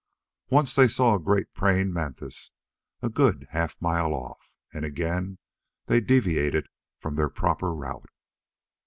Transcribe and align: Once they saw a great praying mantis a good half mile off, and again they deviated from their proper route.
Once 0.49 0.73
they 0.73 0.87
saw 0.87 1.13
a 1.13 1.19
great 1.19 1.53
praying 1.53 1.93
mantis 1.93 2.53
a 3.03 3.09
good 3.09 3.45
half 3.51 3.79
mile 3.79 4.15
off, 4.15 4.51
and 4.73 4.83
again 4.83 5.37
they 5.85 6.01
deviated 6.01 6.65
from 6.97 7.13
their 7.13 7.29
proper 7.29 7.71
route. 7.71 8.09